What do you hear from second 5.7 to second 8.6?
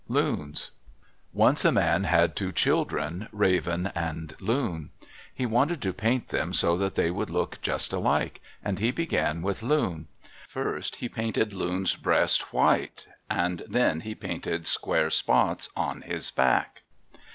to paint them so that they would look just alike,